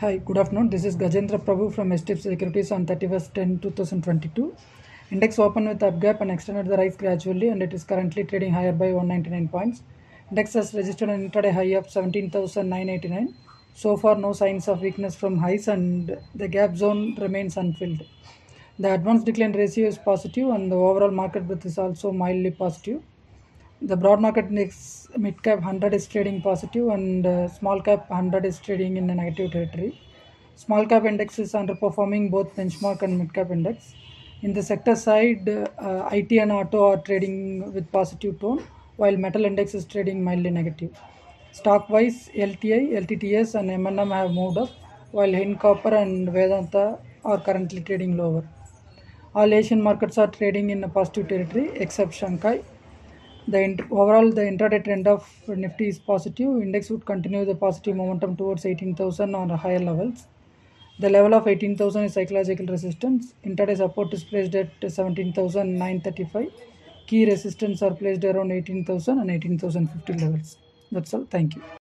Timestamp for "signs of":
14.32-14.80